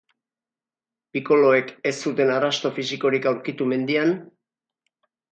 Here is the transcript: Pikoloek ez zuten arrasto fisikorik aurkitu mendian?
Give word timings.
Pikoloek 1.17 1.67
ez 1.89 1.93
zuten 2.09 2.31
arrasto 2.35 2.71
fisikorik 2.77 3.27
aurkitu 3.33 3.67
mendian? 3.75 4.15